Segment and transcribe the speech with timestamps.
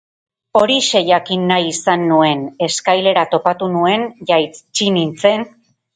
[0.59, 5.47] Horixe jakin nahi izan nuen, eskailera topatu nuen, jaitsi nintzen...